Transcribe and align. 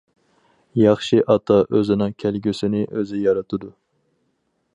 ياخشى 0.83 1.19
ئاتا 1.33 1.57
ئۆزىنىڭ 1.79 2.17
كەلگۈسىنى 2.25 2.85
ئۆزى 2.89 3.21
يارىتىدۇ. 3.27 3.75